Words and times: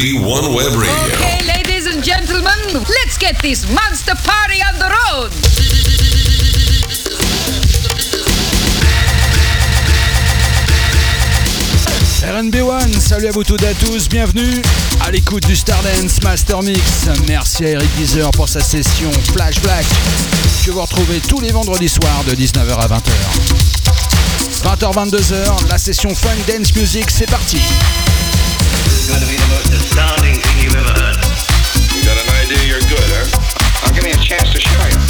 B1 0.00 0.56
Web 0.56 0.76
Radio. 0.76 1.12
Okay, 1.12 1.44
ladies 1.44 1.86
and 1.86 2.02
gentlemen, 2.02 2.56
let's 2.72 3.18
get 3.18 3.36
this 3.42 3.68
monster 3.68 4.14
party 4.24 4.62
on 4.64 4.78
the 4.78 4.88
road. 4.88 5.30
RNB1, 12.24 12.98
salut 12.98 13.26
à 13.26 13.30
vous 13.32 13.44
toutes 13.44 13.62
et 13.62 13.66
à 13.66 13.74
tous, 13.74 14.08
bienvenue 14.08 14.62
à 15.04 15.10
l'écoute 15.10 15.46
du 15.46 15.54
Stardance 15.54 16.22
Master 16.22 16.62
Mix. 16.62 16.80
Merci 17.28 17.66
à 17.66 17.68
Eric 17.72 17.90
Geezer 17.98 18.30
pour 18.30 18.48
sa 18.48 18.62
session 18.62 19.10
Flash 19.34 19.60
Black 19.60 19.84
que 20.64 20.70
vous 20.70 20.80
retrouvez 20.80 21.20
tous 21.28 21.42
les 21.42 21.52
vendredis 21.52 21.90
soirs 21.90 22.24
de 22.26 22.34
19h 22.34 22.72
à 22.72 22.88
20h. 22.88 23.10
20h-22h, 24.64 25.68
la 25.68 25.76
session 25.76 26.14
Funk 26.14 26.38
Dance 26.48 26.74
Music, 26.74 27.10
c'est 27.10 27.28
parti. 27.28 27.58
Going 29.10 29.22
to 29.22 29.28
be 29.28 29.36
the 29.36 29.50
most 29.50 29.72
astounding 29.72 30.38
thing 30.38 30.62
you've 30.62 30.76
ever 30.76 30.94
heard. 30.94 31.16
You 31.96 32.04
got 32.06 32.16
an 32.22 32.30
idea 32.46 32.62
you're 32.62 32.86
good, 32.86 33.10
huh? 33.10 33.26
Now 33.82 33.92
give 33.92 34.04
me 34.04 34.12
a 34.12 34.22
chance 34.22 34.52
to 34.52 34.60
show 34.60 34.86
you. 34.86 35.09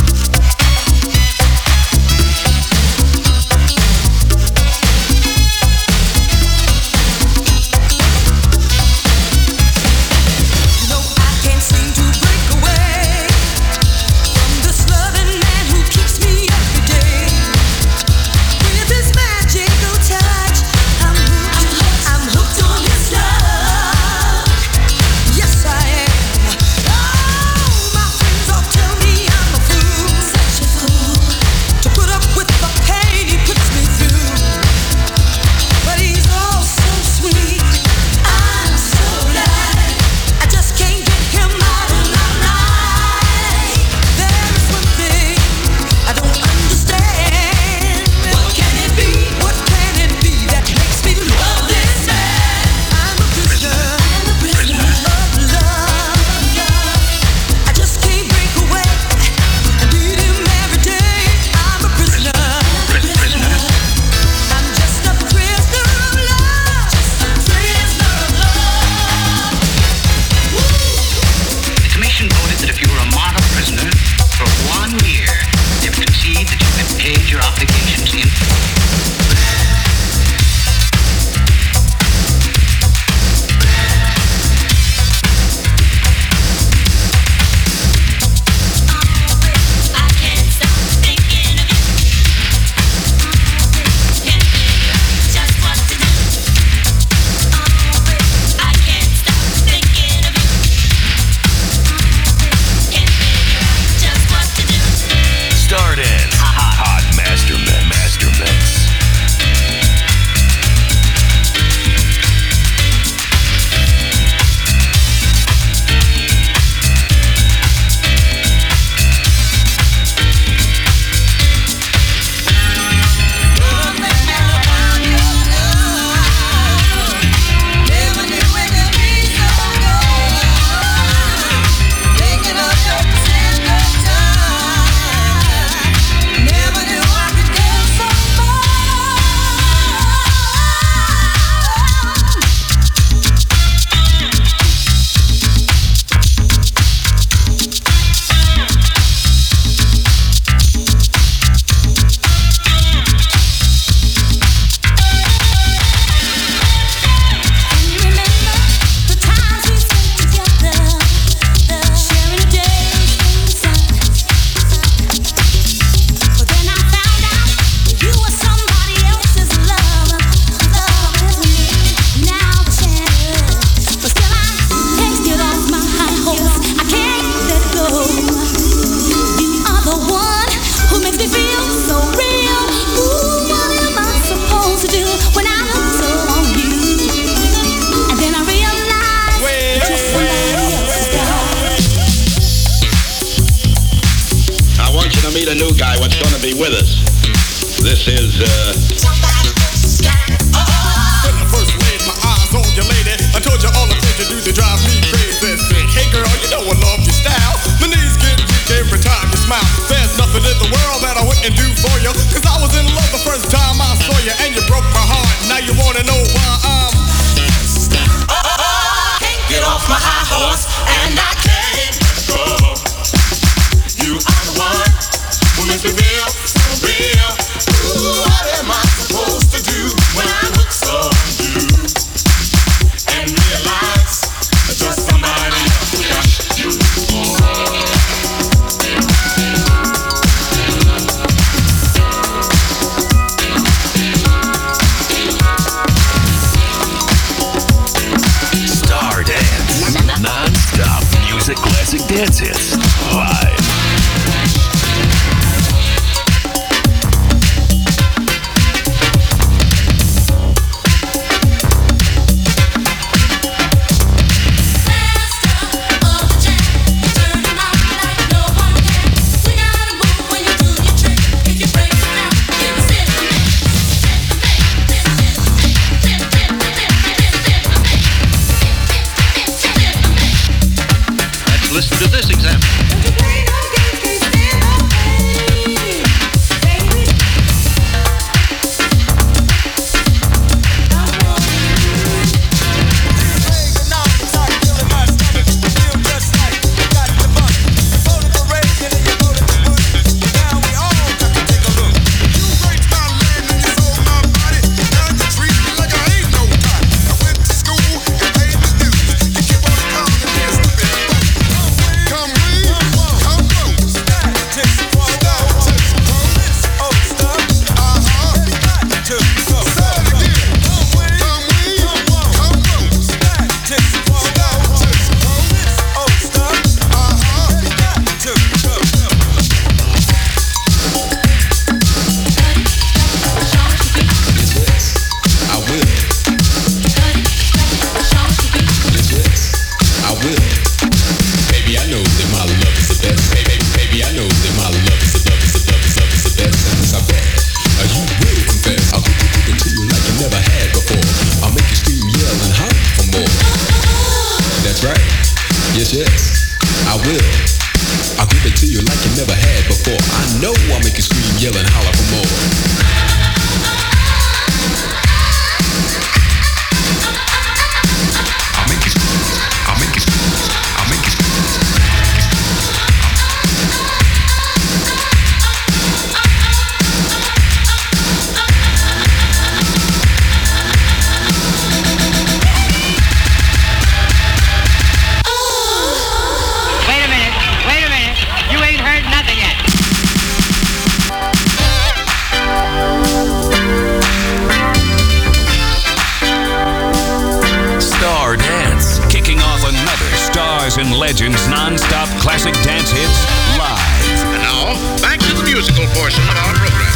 Portion 405.88 406.22
of 406.28 406.36
our 406.36 406.54
program. 406.54 406.89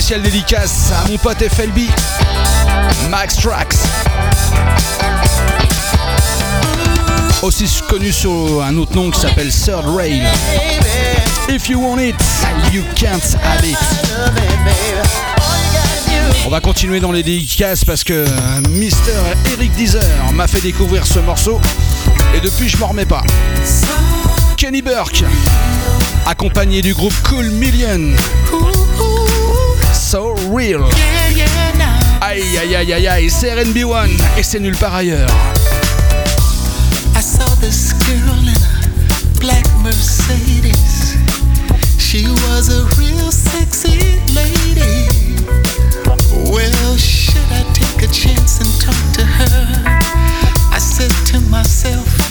spéciale 0.00 0.22
dédicace 0.22 0.92
à 0.92 1.06
mon 1.10 1.18
pote 1.18 1.46
FLB, 1.46 1.80
Max 3.10 3.36
Trax. 3.36 3.76
Aussi 7.42 7.68
connu 7.86 8.10
sous 8.10 8.62
un 8.64 8.78
autre 8.78 8.94
nom 8.94 9.10
qui 9.10 9.20
s'appelle 9.20 9.50
Third 9.52 9.84
Rail. 9.94 10.22
If 11.50 11.68
you 11.68 11.78
want 11.82 11.98
it, 11.98 12.16
you 12.72 12.82
can't 12.94 13.36
have 13.44 13.62
it. 13.62 13.76
On 16.46 16.48
va 16.48 16.60
continuer 16.62 17.00
dans 17.00 17.12
les 17.12 17.22
dédicaces 17.22 17.84
parce 17.84 18.02
que 18.02 18.14
euh, 18.14 18.60
Mister 18.70 19.12
Eric 19.52 19.74
Deezer 19.74 20.32
m'a 20.32 20.48
fait 20.48 20.62
découvrir 20.62 21.06
ce 21.06 21.18
morceau 21.18 21.60
et 22.34 22.40
depuis 22.40 22.70
je 22.70 22.78
m'en 22.78 22.86
remets 22.86 23.04
pas. 23.04 23.22
Kenny 24.56 24.80
Burke, 24.80 25.24
accompagné 26.24 26.80
du 26.80 26.94
groupe 26.94 27.14
Cool 27.28 27.50
Million. 27.50 28.16
Real. 30.52 30.80
yeah, 31.36 31.46
aïe 32.20 32.58
aïe 32.58 32.92
aïe 32.92 33.06
aïe, 33.06 33.30
c'est 33.30 33.54
RNB1 33.54 34.08
et 34.36 34.42
c'est 34.42 34.58
nulle 34.58 34.76
part 34.76 34.96
ailleurs. 34.96 35.30
I 37.16 37.20
saw 37.20 37.44
this 37.60 37.92
girl 38.04 38.48
in 38.48 38.48
a 38.48 39.40
black 39.40 39.64
Mercedes. 39.84 41.16
She 41.98 42.26
was 42.48 42.68
a 42.68 42.84
real 42.98 43.30
sexy 43.30 44.18
lady. 44.34 45.06
Well, 46.50 46.96
should 46.96 47.46
I 47.52 47.62
take 47.72 48.02
a 48.02 48.12
chance 48.12 48.58
and 48.60 48.80
talk 48.80 49.12
to 49.18 49.24
her? 49.24 49.98
I 50.72 50.78
said 50.78 51.12
to 51.32 51.40
myself. 51.48 52.29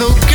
so 0.00 0.29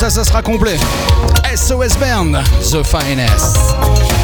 ça, 0.00 0.08
ça 0.08 0.24
sera 0.24 0.40
complet. 0.40 0.78
SOS 1.54 1.98
Band, 1.98 2.42
The 2.62 2.82
Finest. 2.82 4.19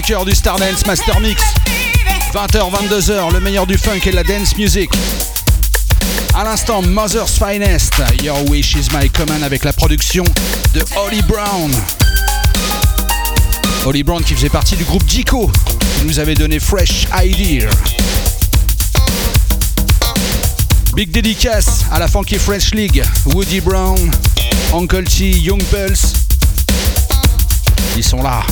Cœur 0.00 0.24
du 0.24 0.32
Stardance 0.32 0.84
Master 0.86 1.20
Mix. 1.20 1.42
20h, 2.34 2.70
22h, 2.88 3.32
le 3.32 3.40
meilleur 3.40 3.66
du 3.66 3.78
funk 3.78 4.00
et 4.04 4.10
de 4.10 4.16
la 4.16 4.24
dance 4.24 4.56
music. 4.56 4.90
À 6.34 6.44
l'instant, 6.44 6.82
Mother's 6.82 7.38
Finest, 7.38 7.94
Your 8.22 8.48
Wish 8.50 8.74
is 8.74 8.88
My 8.92 9.08
Command 9.08 9.42
avec 9.42 9.64
la 9.64 9.72
production 9.72 10.24
de 10.74 10.84
Holly 10.96 11.22
Brown. 11.22 11.72
Holly 13.86 14.02
Brown 14.02 14.22
qui 14.22 14.34
faisait 14.34 14.48
partie 14.48 14.76
du 14.76 14.84
groupe 14.84 15.08
Jico, 15.08 15.50
qui 15.98 16.06
nous 16.06 16.18
avait 16.18 16.34
donné 16.34 16.58
Fresh 16.58 17.06
Idea. 17.22 17.68
Big 20.94 21.10
dédicace 21.10 21.84
à 21.92 21.98
la 21.98 22.08
Funky 22.08 22.36
French 22.36 22.72
League, 22.72 23.02
Woody 23.26 23.60
Brown, 23.60 24.10
Uncle 24.74 25.04
T, 25.04 25.30
Young 25.30 25.62
Pulse. 25.64 26.12
Ils 27.96 28.04
sont 28.04 28.22
là. 28.22 28.42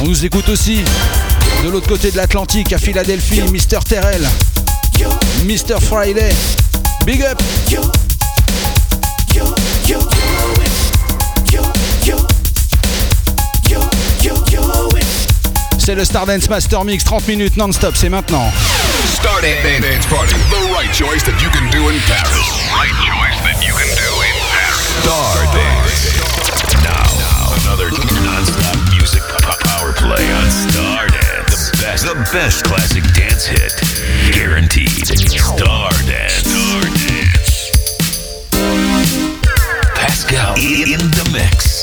On 0.00 0.04
nous 0.04 0.24
écoute 0.24 0.48
aussi 0.48 0.84
de 1.64 1.68
l'autre 1.68 1.88
côté 1.88 2.10
de 2.10 2.16
l'Atlantique 2.16 2.72
à 2.72 2.78
Philadelphie, 2.78 3.42
Mr. 3.42 3.78
Terrell, 3.88 4.26
Mr. 5.44 5.80
Friday. 5.80 6.30
Big 7.04 7.22
up! 7.22 7.40
C'est 15.78 15.94
le 15.94 16.04
Stardance 16.04 16.48
Master 16.48 16.84
Mix, 16.84 17.02
30 17.02 17.26
minutes 17.26 17.56
non-stop, 17.56 17.96
c'est 17.96 18.10
maintenant. 18.10 18.52
Stardance 19.14 19.80
Dance 19.80 20.06
Party. 20.06 20.34
The 20.50 20.72
right 20.76 20.92
choice 20.92 21.24
that 21.24 21.40
you 21.42 21.50
can 21.50 21.68
do 21.70 21.88
in 21.88 21.98
Paris. 22.06 22.28
Right 22.72 22.94
choice 23.04 23.42
that 23.42 23.66
you 23.66 23.72
can 23.74 23.88
do 23.96 24.22
in 24.22 24.36
Paris. 24.52 24.94
Stardance. 25.02 26.14
Now, 26.84 27.54
another 27.64 27.90
non-stop 28.22 28.87
music 29.88 30.02
po- 30.02 30.08
power 30.08 30.16
play 30.16 30.32
on 30.32 30.44
Stardance. 30.48 31.70
The 31.72 31.82
best, 31.82 32.04
the 32.04 32.14
best 32.32 32.64
classic 32.64 33.04
dance 33.14 33.46
hit, 33.46 33.72
guaranteed. 34.34 34.88
Stardance. 34.88 36.42
Stardance. 36.42 37.70
Pascal 39.94 40.54
in 40.56 40.98
the 40.98 41.30
mix. 41.32 41.77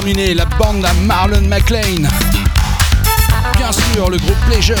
terminer 0.00 0.34
la 0.34 0.44
bande 0.44 0.84
à 0.84 0.92
Marlon 0.92 1.42
McLean. 1.42 2.08
Bien 3.56 3.70
sûr, 3.70 4.10
le 4.10 4.16
groupe 4.16 4.34
Pleasure. 4.50 4.76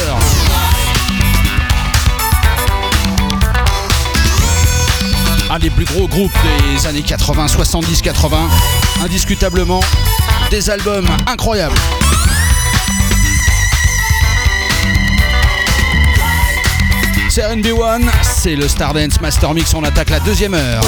Un 5.48 5.58
des 5.60 5.70
plus 5.70 5.84
gros 5.84 6.08
groupes 6.08 6.32
des 6.74 6.88
années 6.88 7.02
80, 7.02 7.46
70, 7.46 8.02
80. 8.02 8.48
Indiscutablement, 9.04 9.78
des 10.50 10.68
albums 10.68 11.06
incroyables. 11.28 11.76
C'est 17.28 17.42
RB1, 17.42 18.02
c'est 18.24 18.56
le 18.56 18.66
Stardance 18.66 19.20
Master 19.20 19.54
Mix, 19.54 19.74
on 19.74 19.84
attaque 19.84 20.10
la 20.10 20.18
deuxième 20.18 20.54
heure. 20.54 20.82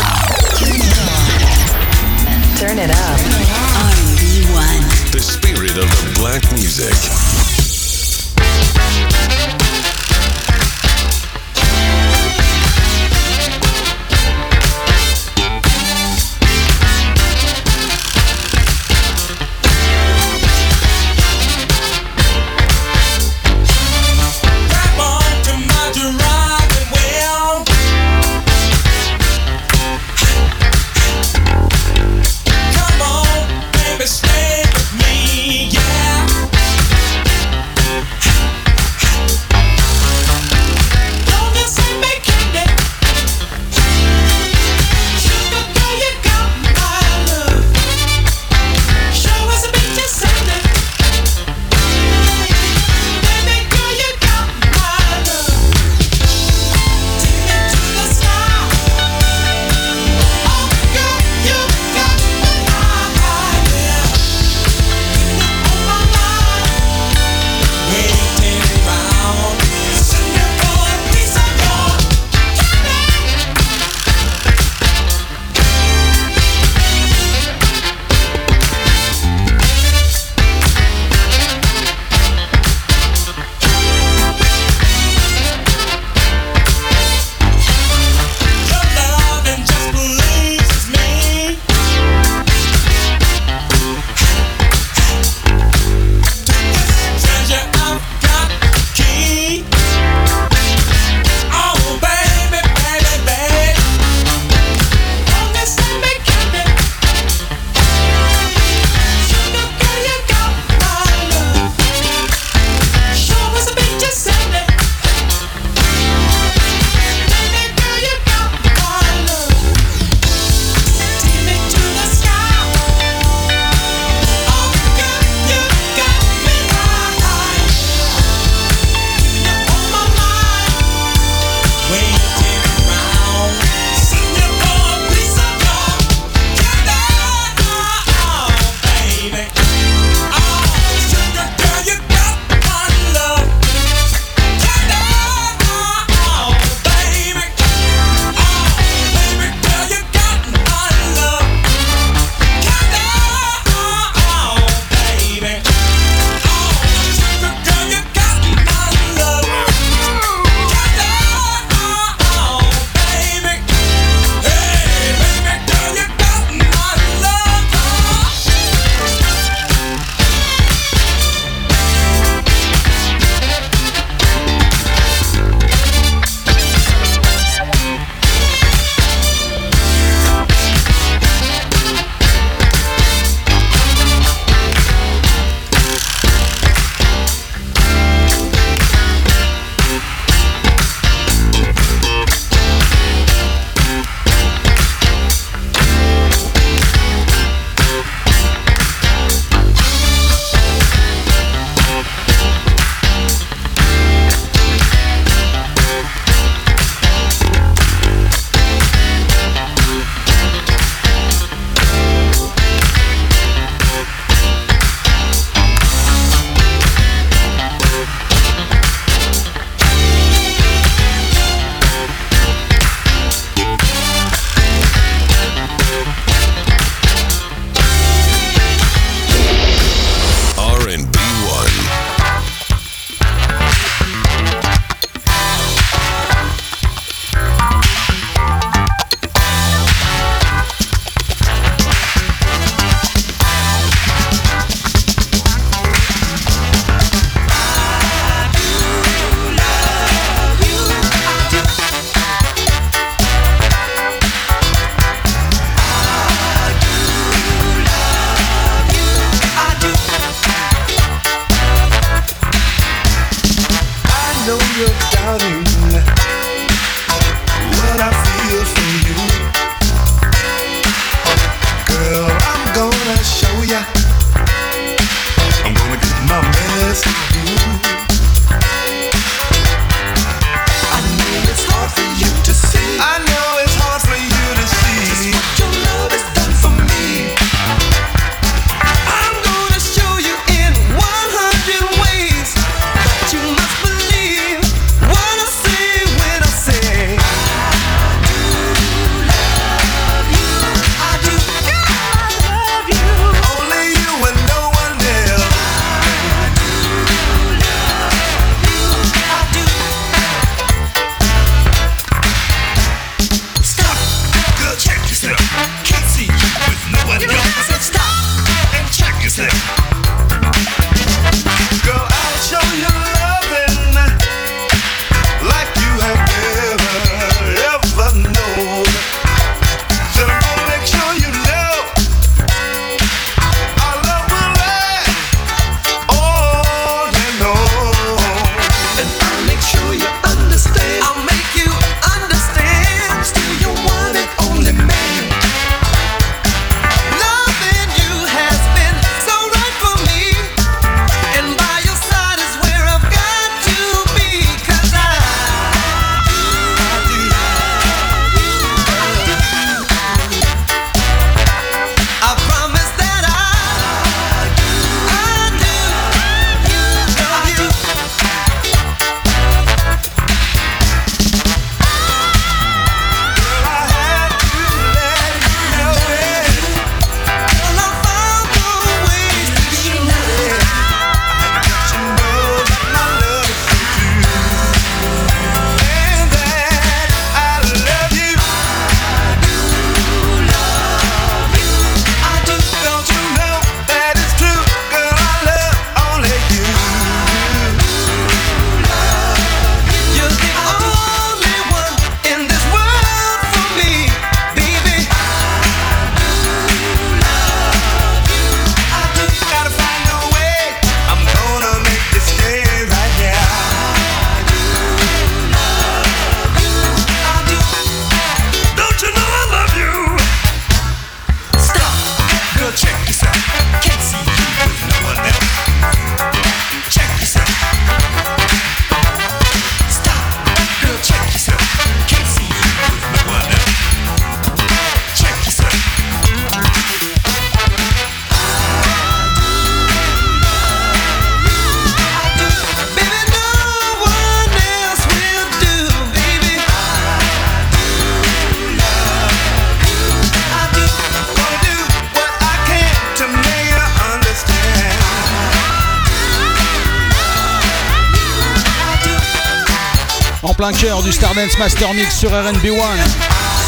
Plein 460.57 460.73
cœur 460.73 461.03
du 461.03 461.13
Stardance 461.13 461.59
Master 461.59 461.93
Mix 461.93 462.17
sur 462.17 462.31
RNB1. 462.31 462.81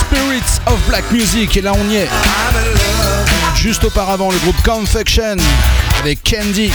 Spirits 0.01 0.61
of 0.67 0.79
Black 0.89 1.11
Music, 1.11 1.57
et 1.57 1.61
là 1.61 1.73
on 1.75 1.91
y 1.91 1.97
est. 1.97 2.09
Juste 3.55 3.85
auparavant, 3.85 4.31
le 4.31 4.39
groupe 4.39 4.57
Confection 4.63 5.37
avec 6.01 6.21
Candy. 6.23 6.71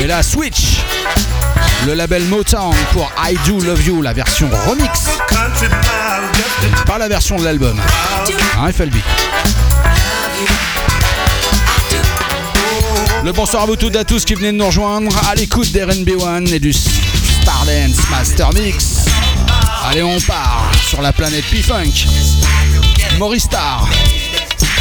Et 0.00 0.06
là, 0.06 0.22
Switch, 0.22 0.78
le 1.86 1.94
label 1.94 2.24
Motown 2.24 2.74
pour 2.92 3.10
I 3.18 3.36
Do 3.46 3.60
Love 3.60 3.86
You, 3.86 4.02
la 4.02 4.12
version 4.12 4.48
remix. 4.66 5.06
Pas 6.86 6.98
la 6.98 7.08
version 7.08 7.36
de 7.36 7.44
l'album. 7.44 7.80
Hein, 8.60 8.72
FLB. 8.72 8.94
Le 13.24 13.32
bonsoir 13.32 13.64
à 13.64 13.66
vous 13.66 13.76
toutes 13.76 13.96
et 13.96 13.98
à 13.98 14.04
tous 14.04 14.24
qui 14.24 14.34
venez 14.34 14.52
de 14.52 14.56
nous 14.56 14.66
rejoindre 14.66 15.10
à 15.28 15.34
l'écoute 15.34 15.68
d'RNB1 15.68 16.52
et 16.52 16.60
du 16.60 16.72
Stardance 17.46 18.10
Master 18.10 18.52
Mix. 18.54 19.04
Allez, 19.88 20.02
on 20.02 20.18
part 20.22 20.68
sur 20.88 21.00
la 21.00 21.12
planète 21.12 21.44
P-Funk. 21.44 22.08
Maurice 23.18 23.44
Starr, 23.44 23.88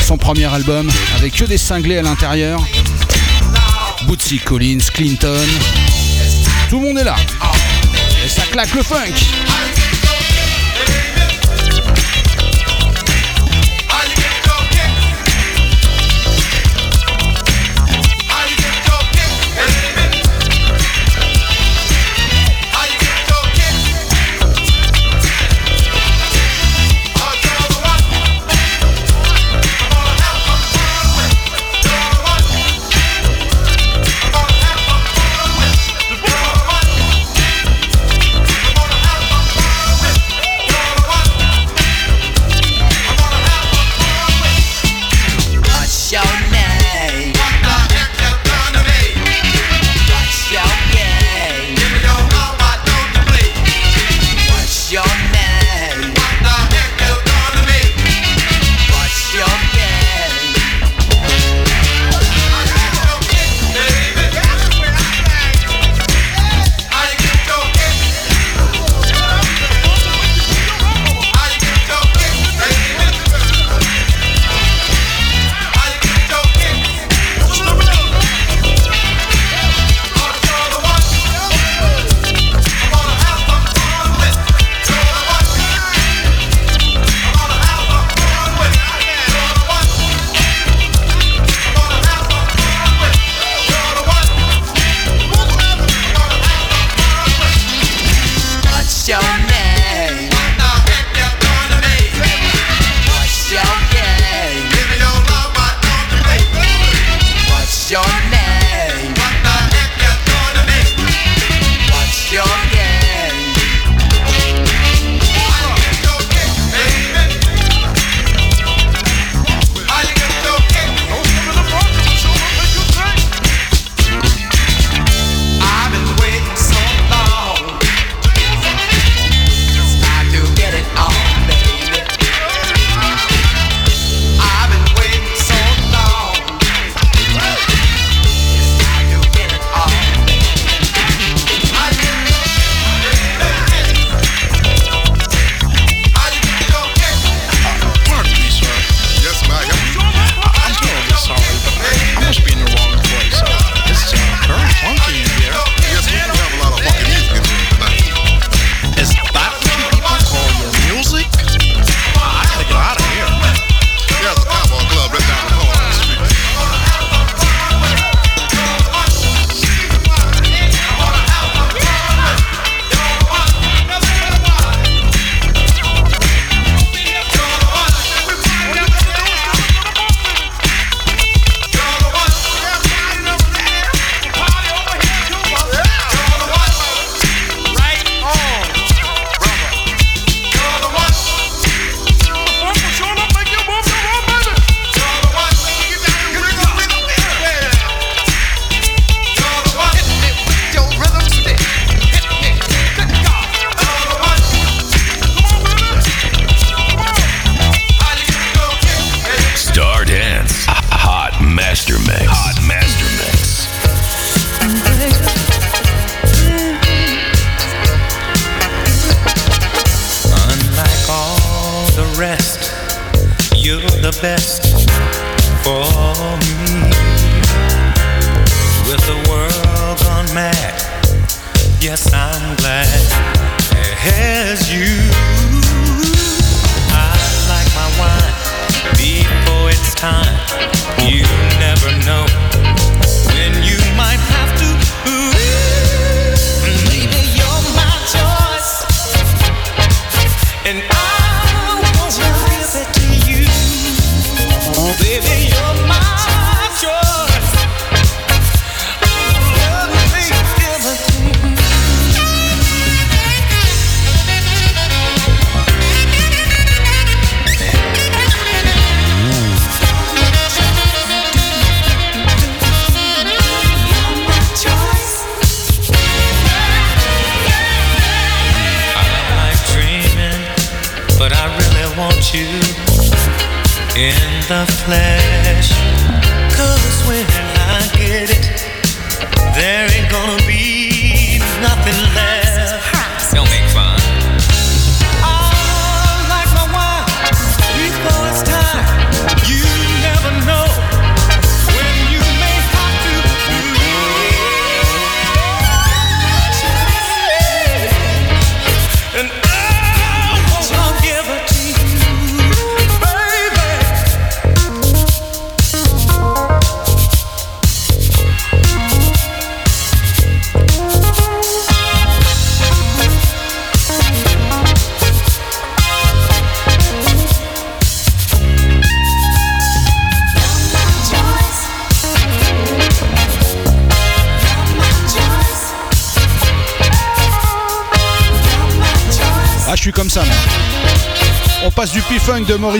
son 0.03 0.17
premier 0.17 0.45
album 0.45 0.89
avec 1.15 1.35
que 1.35 1.43
des 1.45 1.59
cinglés 1.59 1.99
à 1.99 2.01
l'intérieur. 2.01 2.59
Bootsy 4.07 4.39
Collins, 4.39 4.79
Clinton. 4.91 5.45
Tout 6.67 6.79
le 6.79 6.87
monde 6.87 6.97
est 6.97 7.03
là. 7.03 7.15
Et 8.25 8.29
ça 8.29 8.41
claque 8.51 8.73
le 8.73 8.81
funk. 8.81 9.13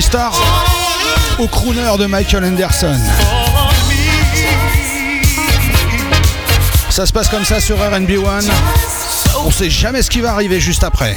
Starr 0.02 0.34
au 1.38 1.48
crooner 1.48 1.98
de 2.00 2.06
Michael 2.08 2.44
Anderson. 2.44 3.00
Ça 6.90 7.06
se 7.06 7.14
passe 7.14 7.30
comme 7.30 7.46
ça 7.46 7.60
sur 7.60 7.78
RB 7.78 8.10
One. 8.18 8.50
On 9.46 9.52
sait 9.52 9.70
jamais 9.70 10.02
ce 10.02 10.10
qui 10.10 10.22
va 10.22 10.32
arriver 10.32 10.60
juste 10.60 10.84
après. 10.84 11.16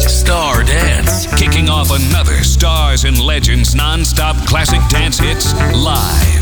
Star 0.00 0.64
Dance, 0.64 1.28
kicking 1.36 1.68
off 1.70 1.92
another 1.92 2.44
Stars 2.44 3.04
and 3.04 3.24
Legends 3.24 3.74
non-stop 3.74 4.36
classic 4.46 4.80
dance 4.90 5.20
hits 5.20 5.54
live. 5.72 6.37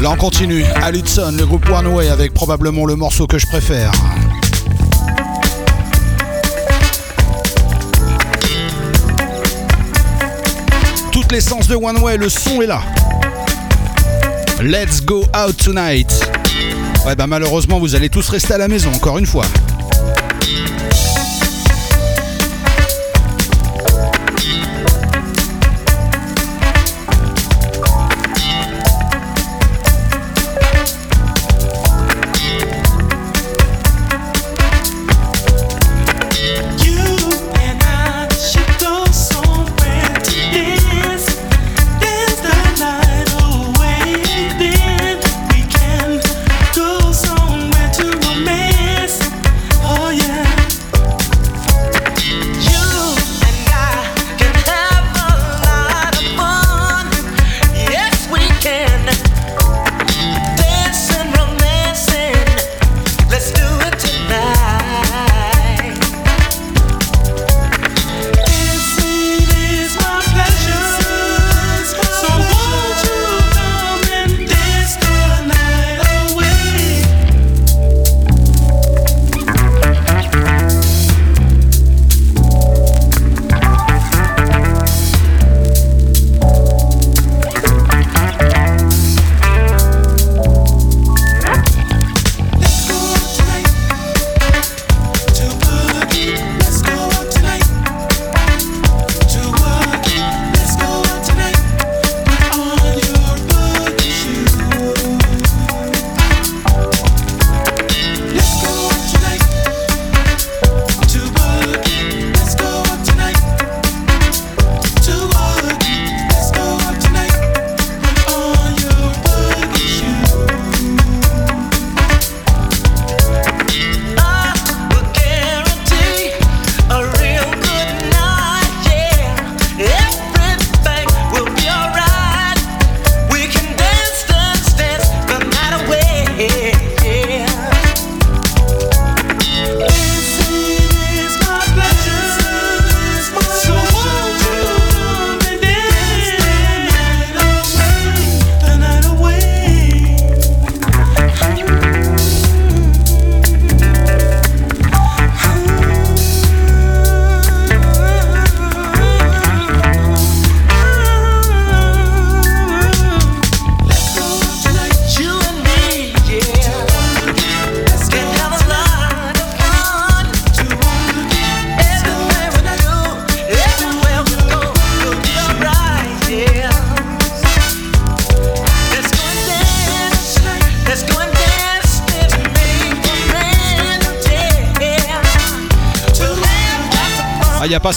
Là, 0.00 0.10
on 0.10 0.16
continue. 0.16 0.62
À 0.74 0.90
Hudson, 0.90 1.34
le 1.38 1.46
groupe 1.46 1.68
One 1.70 1.86
Way 1.86 2.10
avec 2.10 2.34
probablement 2.34 2.84
le 2.84 2.96
morceau 2.96 3.26
que 3.26 3.38
je 3.38 3.46
préfère. 3.46 3.90
Toute 11.12 11.32
l'essence 11.32 11.66
de 11.66 11.74
One 11.76 11.96
Way, 11.98 12.18
le 12.18 12.28
son 12.28 12.60
est 12.60 12.66
là. 12.66 12.82
Let's 14.62 15.02
go 15.02 15.24
out 15.34 15.56
tonight. 15.56 16.12
Ouais, 17.06 17.14
bah 17.14 17.26
malheureusement, 17.26 17.78
vous 17.78 17.94
allez 17.94 18.10
tous 18.10 18.28
rester 18.28 18.54
à 18.54 18.58
la 18.58 18.68
maison, 18.68 18.90
encore 18.94 19.16
une 19.16 19.26
fois. 19.26 19.44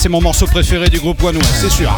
C'est 0.00 0.08
mon 0.08 0.22
morceau 0.22 0.46
préféré 0.46 0.88
du 0.88 0.98
groupe 0.98 1.22
One 1.22 1.38
c'est 1.60 1.68
sûr. 1.68 1.94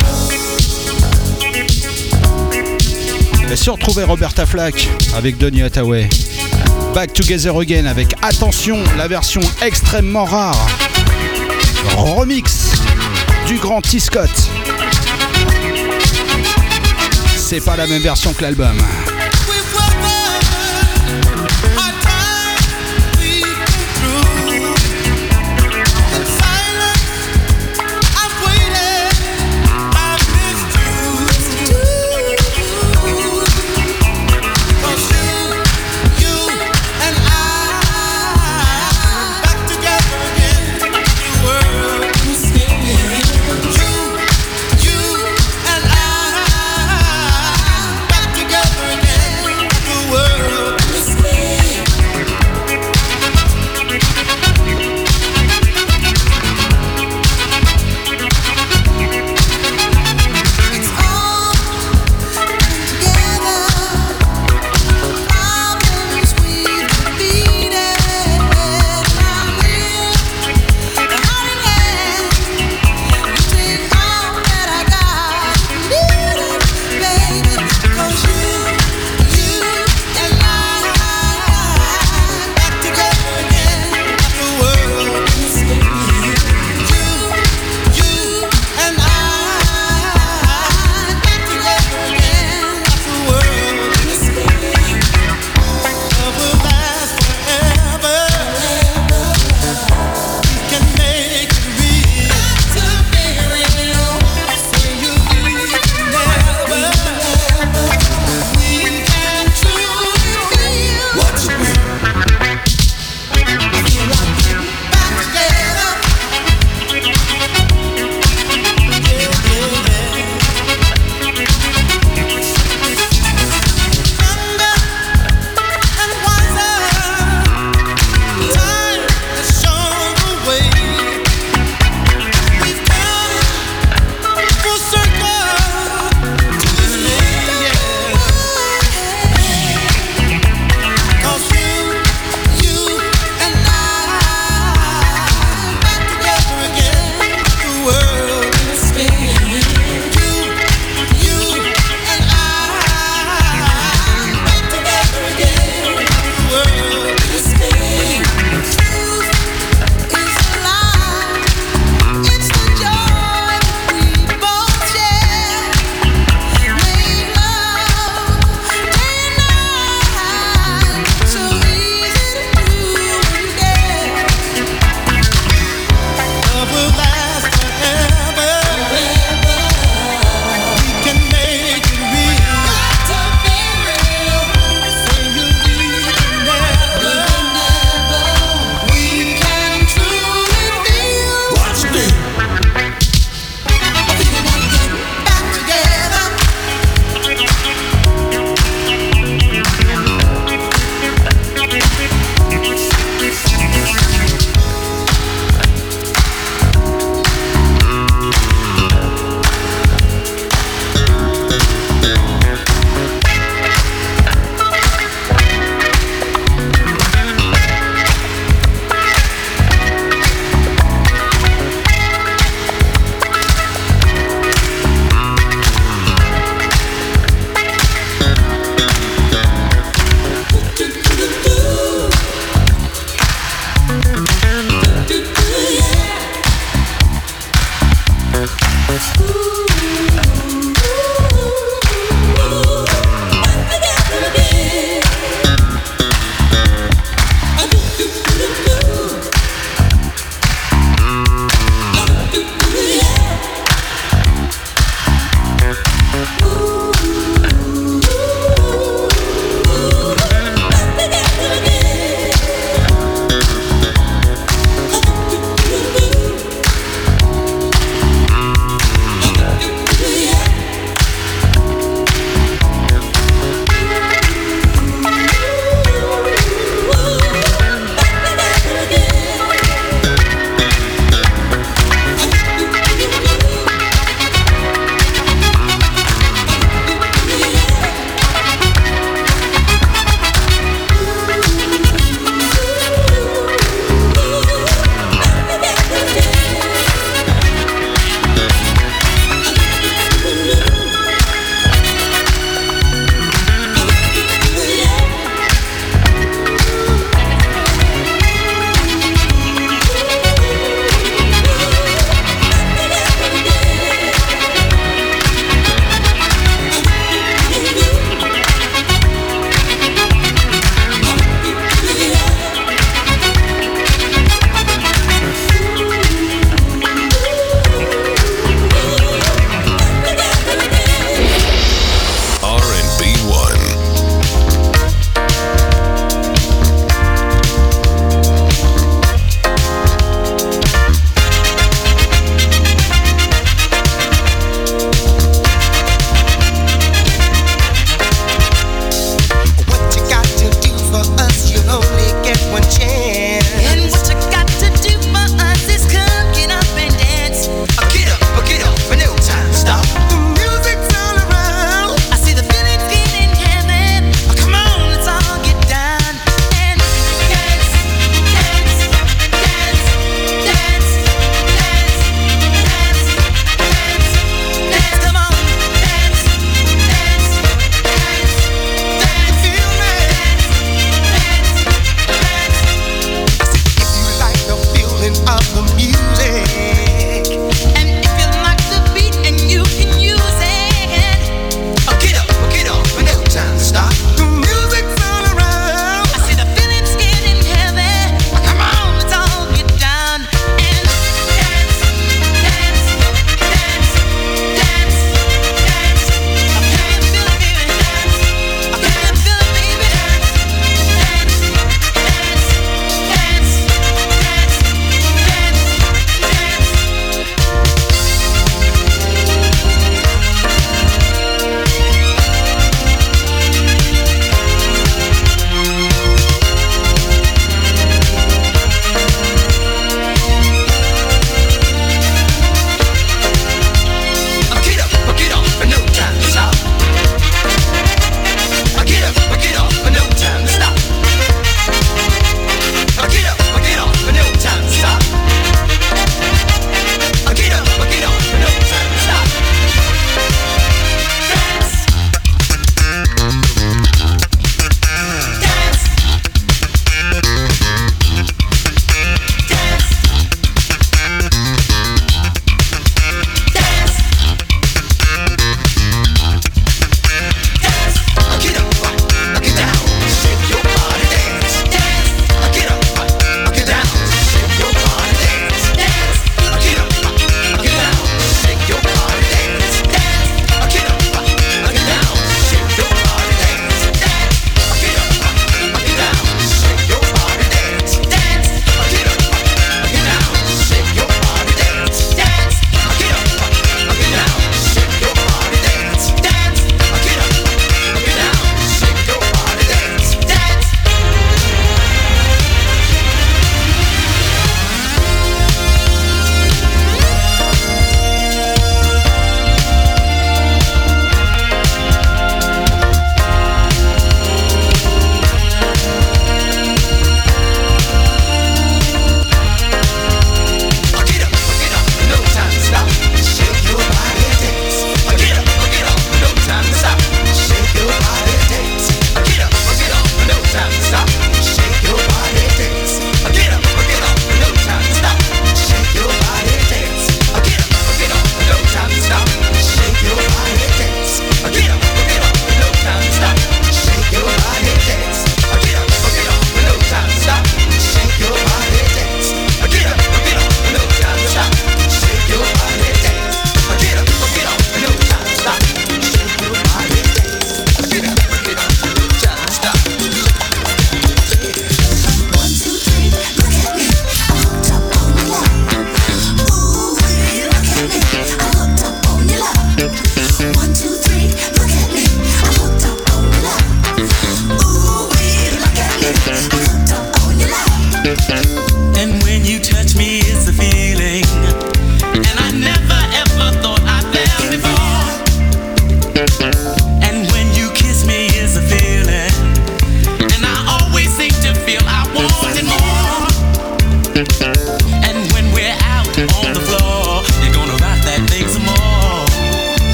Et 3.48 3.54
si 3.54 3.70
on 3.70 3.74
retrouvait 3.74 4.02
Roberta 4.02 4.44
Flack 4.44 4.88
avec 5.16 5.38
Donny 5.38 5.62
Hathaway 5.62 6.08
Back 6.94 7.12
Together 7.12 7.56
Again 7.56 7.86
avec 7.86 8.16
attention, 8.20 8.78
la 8.98 9.06
version 9.06 9.40
extrêmement 9.64 10.24
rare. 10.24 10.66
Remix 11.96 12.72
du 13.46 13.58
grand 13.58 13.80
T. 13.80 14.00
Scott. 14.00 14.30
C'est 17.36 17.64
pas 17.64 17.76
la 17.76 17.86
même 17.86 18.02
version 18.02 18.32
que 18.32 18.42
l'album. 18.42 18.76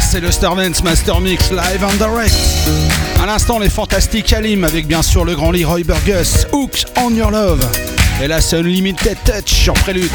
C'est 0.00 0.20
le 0.20 0.32
Starvance 0.32 0.82
Master 0.82 1.20
Mix 1.20 1.50
live 1.50 1.84
and 1.84 1.92
direct. 1.98 2.34
À 3.22 3.26
l'instant, 3.26 3.58
les 3.58 3.68
fantastiques 3.68 4.32
Alim 4.32 4.64
avec 4.64 4.86
bien 4.86 5.02
sûr 5.02 5.22
le 5.22 5.34
grand 5.36 5.50
Leroy 5.50 5.82
Burgess, 5.84 6.46
Hook 6.50 6.86
on 6.96 7.10
Your 7.10 7.30
Love. 7.30 7.62
Et 8.22 8.26
la 8.26 8.40
seule 8.40 8.64
Limited 8.64 9.18
Touch 9.26 9.52
sur 9.52 9.74
Prélude. 9.74 10.10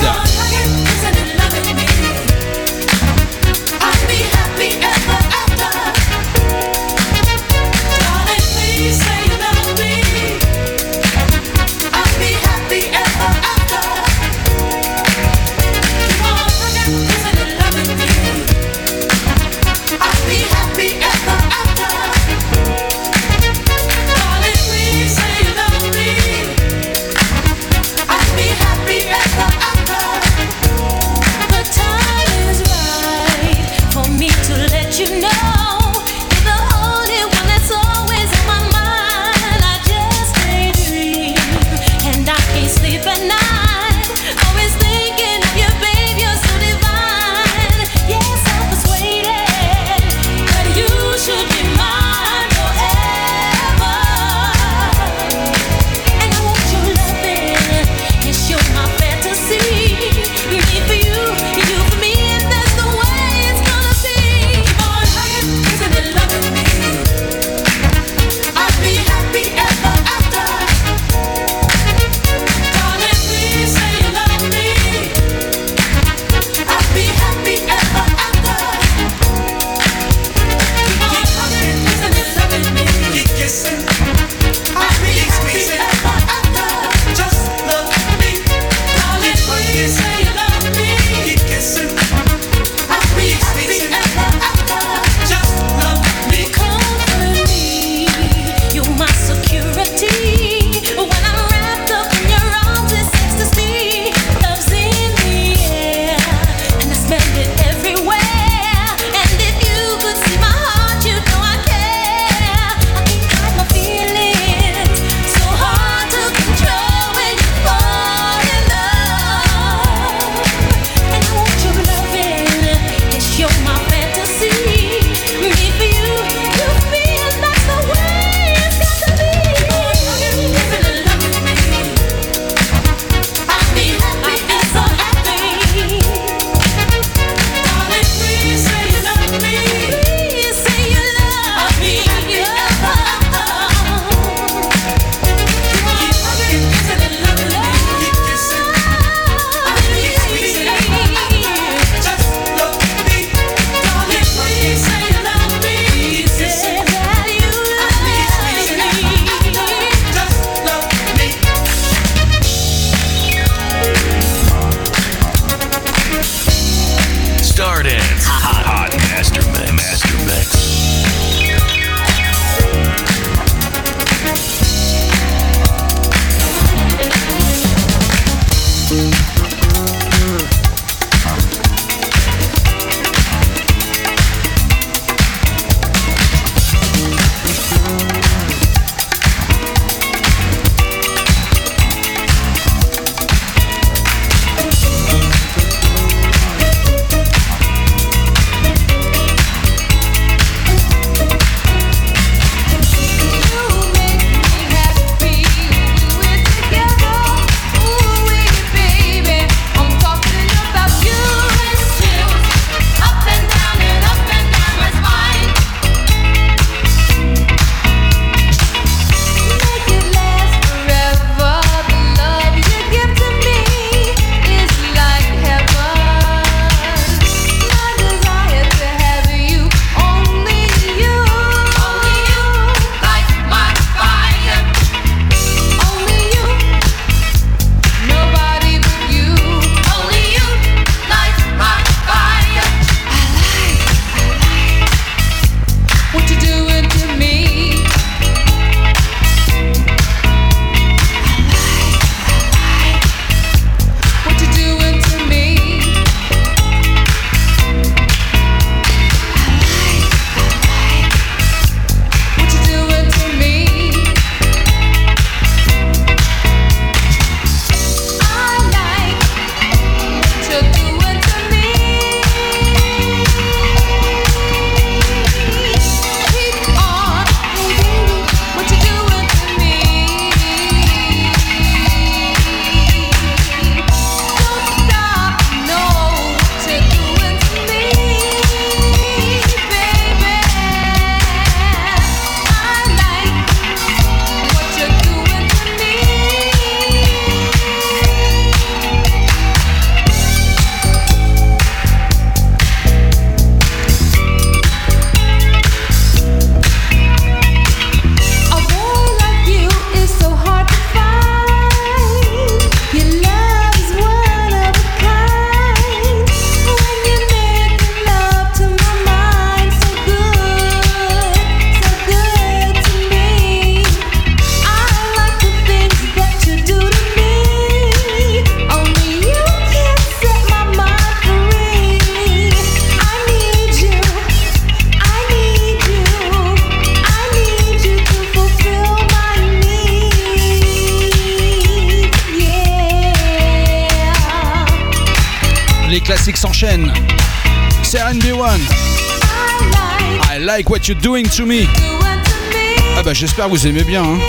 Ah 352.96 353.02
bah 353.04 353.14
j'espère 353.14 353.46
que 353.46 353.50
vous 353.50 353.66
aimez 353.66 353.84
bien. 353.84 354.04
Hein. 354.04 354.20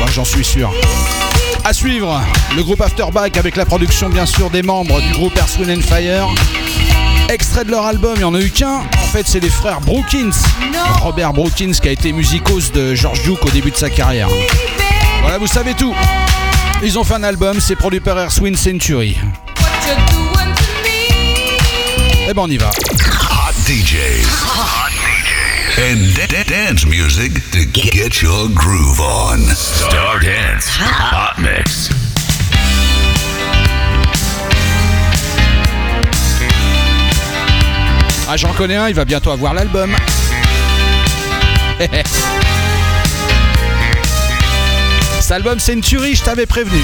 Bah 0.00 0.06
j'en 0.10 0.24
suis 0.24 0.44
sûr. 0.44 0.72
À 1.62 1.74
suivre, 1.74 2.22
le 2.56 2.62
groupe 2.62 2.80
Afterback 2.80 3.36
avec 3.36 3.56
la 3.56 3.66
production 3.66 4.08
bien 4.08 4.24
sûr 4.24 4.48
des 4.48 4.62
membres 4.62 4.98
du 5.02 5.12
groupe 5.12 5.36
Earth, 5.36 5.58
and 5.60 5.82
Fire. 5.82 6.28
Extrait 7.28 7.66
de 7.66 7.70
leur 7.70 7.84
album, 7.84 8.14
il 8.14 8.20
n'y 8.20 8.24
en 8.24 8.34
a 8.34 8.40
eu 8.40 8.48
qu'un. 8.48 8.76
En 8.78 9.06
fait, 9.12 9.24
c'est 9.26 9.40
les 9.40 9.50
frères 9.50 9.82
Brookins. 9.82 10.30
Robert 11.02 11.34
Brookins 11.34 11.72
qui 11.72 11.88
a 11.88 11.92
été 11.92 12.12
musicos 12.12 12.72
de 12.72 12.94
George 12.94 13.22
Duke 13.22 13.44
au 13.44 13.50
début 13.50 13.70
de 13.70 13.76
sa 13.76 13.90
carrière. 13.90 14.28
Voilà, 15.20 15.36
vous 15.36 15.48
savez 15.48 15.74
tout. 15.74 15.94
Ils 16.82 16.98
ont 16.98 17.04
fait 17.04 17.14
un 17.14 17.24
album, 17.24 17.60
c'est 17.60 17.76
produit 17.76 18.00
par 18.00 18.18
Earth, 18.18 18.38
Wind 18.40 18.56
Century. 18.56 19.18
Eh 22.26 22.32
ben 22.32 22.42
on 22.42 22.48
y 22.48 22.56
va. 22.56 22.70
Hot 22.70 23.52
DJs. 23.66 23.95
And 25.88 26.16
da- 26.16 26.26
da- 26.26 26.42
dance 26.42 26.84
music 26.84 27.32
to 27.52 27.64
get 27.64 28.20
your 28.20 28.48
groove 28.48 28.98
on. 29.00 29.38
Star 29.54 30.18
Dance 30.18 30.66
Hot 30.68 31.38
Mix. 31.38 31.90
Ah, 38.28 38.36
j'en 38.36 38.52
connais 38.52 38.74
un, 38.76 38.88
il 38.88 38.94
va 38.94 39.04
bientôt 39.04 39.30
avoir 39.30 39.54
l'album. 39.54 39.94
Cet 45.20 45.30
album 45.30 45.60
Century, 45.60 46.14
je 46.16 46.22
t'avais 46.22 46.46
prévenu. 46.46 46.80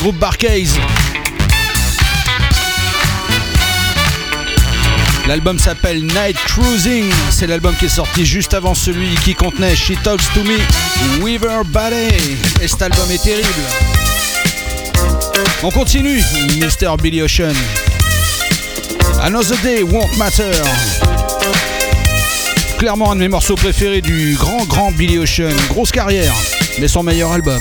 groupe 0.00 0.16
Barcase. 0.16 0.78
L'album 5.28 5.58
s'appelle 5.58 6.02
Night 6.02 6.36
Cruising. 6.46 7.04
C'est 7.30 7.46
l'album 7.46 7.74
qui 7.78 7.84
est 7.84 7.88
sorti 7.88 8.24
juste 8.24 8.54
avant 8.54 8.74
celui 8.74 9.14
qui 9.16 9.34
contenait 9.34 9.76
She 9.76 9.92
Talks 10.02 10.22
to 10.34 10.42
Me, 10.42 10.58
Weaver 11.22 11.62
Ballet. 11.66 12.08
Et 12.62 12.68
cet 12.68 12.82
album 12.82 13.10
est 13.10 13.22
terrible. 13.22 13.44
On 15.62 15.70
continue, 15.70 16.22
Mr. 16.58 16.96
Billy 17.02 17.22
Ocean. 17.22 17.54
Another 19.22 19.56
Day 19.62 19.82
Won't 19.82 20.16
Matter. 20.16 20.52
Clairement 22.78 23.12
un 23.12 23.16
de 23.16 23.20
mes 23.20 23.28
morceaux 23.28 23.56
préférés 23.56 24.00
du 24.00 24.34
grand 24.38 24.64
grand 24.64 24.92
Billy 24.92 25.18
Ocean. 25.18 25.54
Grosse 25.68 25.92
carrière, 25.92 26.34
mais 26.80 26.88
son 26.88 27.02
meilleur 27.02 27.32
album. 27.32 27.60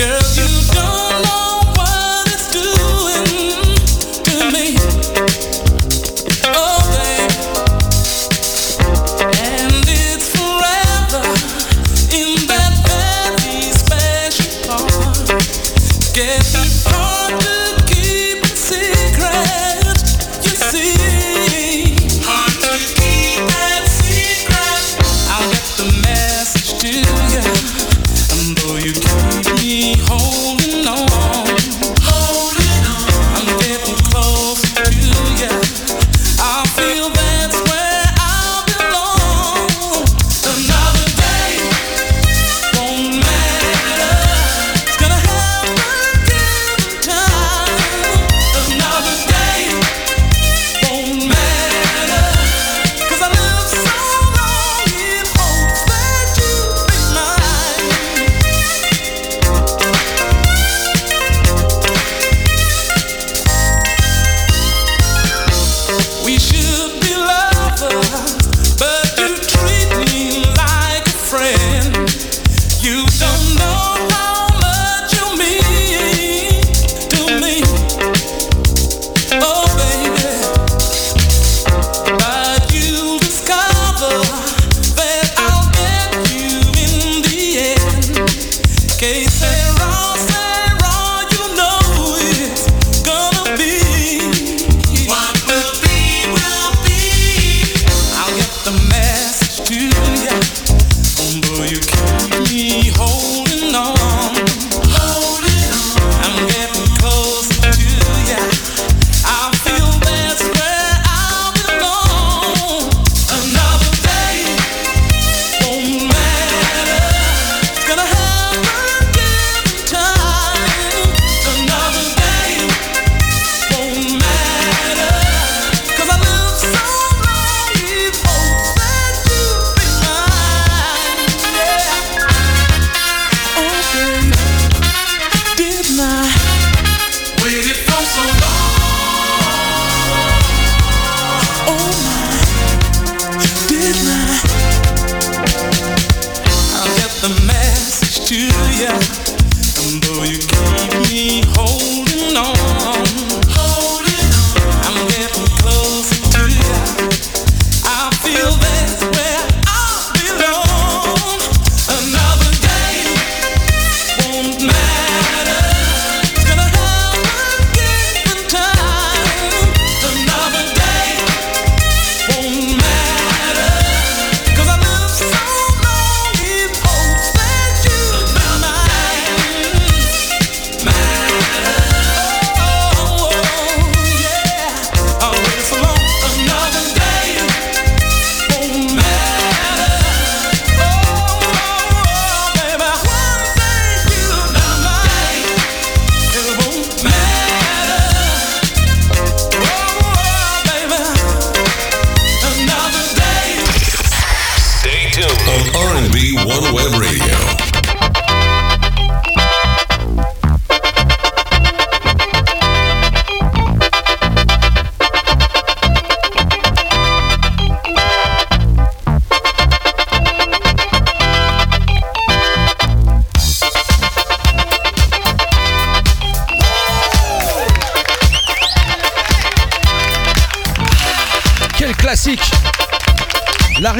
Girl, 0.00 0.22
you 0.34 0.48
don't 0.72 1.22
know 1.24 1.49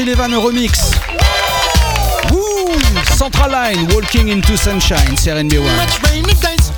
Gary 0.01 0.15
Levan 0.15 0.33
Central 3.19 3.51
Line, 3.51 3.87
Walking 3.93 4.29
into 4.29 4.57
Sunshine, 4.57 5.15
c'est 5.19 5.31
RNB 5.31 5.59
1. 5.59 6.70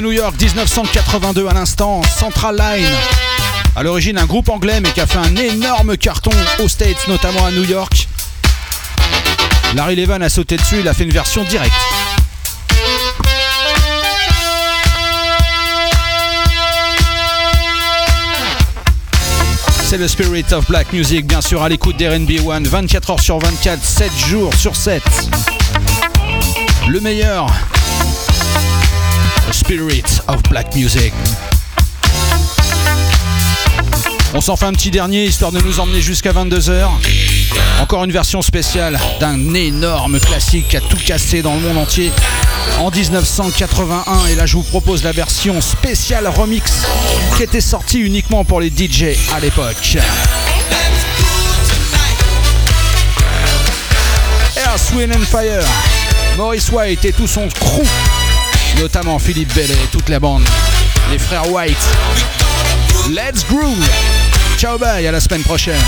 New 0.00 0.12
York 0.12 0.40
1982 0.40 1.48
à 1.48 1.54
l'instant, 1.54 2.02
Central 2.02 2.56
Line. 2.56 2.86
À 3.74 3.82
l'origine 3.82 4.18
un 4.18 4.26
groupe 4.26 4.48
anglais 4.48 4.80
mais 4.80 4.90
qui 4.92 5.00
a 5.00 5.06
fait 5.06 5.18
un 5.18 5.34
énorme 5.36 5.96
carton 5.96 6.30
aux 6.62 6.68
States, 6.68 7.08
notamment 7.08 7.44
à 7.44 7.50
New 7.50 7.64
York. 7.64 8.08
Larry 9.74 9.96
Levan 9.96 10.22
a 10.22 10.28
sauté 10.28 10.56
dessus, 10.56 10.76
il 10.80 10.88
a 10.88 10.94
fait 10.94 11.04
une 11.04 11.10
version 11.10 11.42
directe. 11.44 11.72
C'est 19.84 19.98
le 19.98 20.06
Spirit 20.06 20.44
of 20.52 20.66
Black 20.68 20.92
Music, 20.92 21.26
bien 21.26 21.40
sûr, 21.40 21.62
à 21.62 21.68
l'écoute 21.68 21.96
d'RB 21.96 22.46
One, 22.46 22.66
24 22.66 23.10
heures 23.10 23.20
sur 23.20 23.38
24, 23.38 23.82
7 23.82 24.12
jours 24.28 24.54
sur 24.54 24.76
7. 24.76 25.02
Le 26.88 27.00
meilleur, 27.00 27.50
Spirit 29.68 30.22
of 30.28 30.42
Black 30.44 30.74
Music. 30.74 31.12
On 34.32 34.40
s'en 34.40 34.56
fait 34.56 34.64
un 34.64 34.72
petit 34.72 34.90
dernier 34.90 35.26
histoire 35.26 35.52
de 35.52 35.60
nous 35.60 35.78
emmener 35.78 36.00
jusqu'à 36.00 36.32
22h. 36.32 36.88
Encore 37.82 38.02
une 38.04 38.10
version 38.10 38.40
spéciale 38.40 38.98
d'un 39.20 39.52
énorme 39.52 40.20
classique 40.20 40.68
qui 40.68 40.78
a 40.78 40.80
tout 40.80 40.96
cassé 41.04 41.42
dans 41.42 41.52
le 41.52 41.60
monde 41.60 41.76
entier 41.76 42.10
en 42.78 42.90
1981. 42.90 44.28
Et 44.30 44.36
là, 44.36 44.46
je 44.46 44.56
vous 44.56 44.62
propose 44.62 45.04
la 45.04 45.12
version 45.12 45.60
spéciale 45.60 46.26
remix 46.28 46.86
qui 47.36 47.42
était 47.42 47.60
sortie 47.60 47.98
uniquement 47.98 48.46
pour 48.46 48.62
les 48.62 48.70
DJ 48.70 49.18
à 49.34 49.40
l'époque. 49.40 49.98
Air, 54.56 54.78
Swing 54.78 55.12
and 55.14 55.26
Fire, 55.26 55.62
Maurice 56.38 56.70
White 56.70 57.04
et 57.04 57.12
tout 57.12 57.26
son 57.26 57.48
crew, 57.48 57.84
notamment 58.78 59.18
Philippe 59.18 59.52
Bellet 59.54 59.74
et 59.74 59.86
toute 59.90 60.08
la 60.08 60.20
bande, 60.20 60.42
les 61.10 61.18
frères 61.18 61.50
White. 61.50 61.76
Let's 63.10 63.44
groove! 63.48 63.84
Ciao, 64.58 64.78
bye, 64.78 65.06
à 65.06 65.12
la 65.12 65.20
semaine 65.20 65.42
prochaine. 65.42 65.80